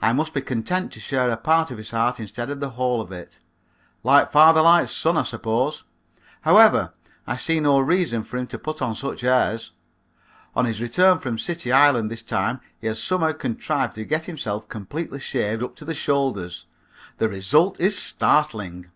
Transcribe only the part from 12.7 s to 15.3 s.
he had somehow contrived to get himself completely